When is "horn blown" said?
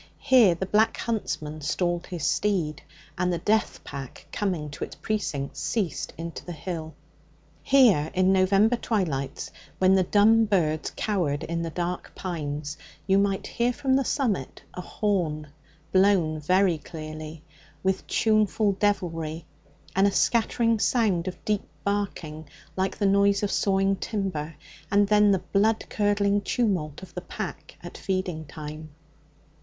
14.81-16.39